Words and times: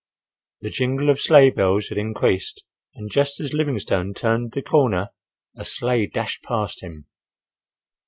The 0.61 0.71
jingle 0.71 1.11
of 1.11 1.21
sleigh 1.21 1.51
bells 1.51 1.89
had 1.89 1.99
increased 1.99 2.63
and 2.95 3.11
just 3.11 3.39
as 3.39 3.53
Livingstone 3.53 4.15
turned 4.15 4.53
the 4.53 4.63
corner 4.63 5.09
a 5.55 5.63
sleigh 5.63 6.07
dashed 6.07 6.41
past 6.41 6.81
him. 6.81 7.05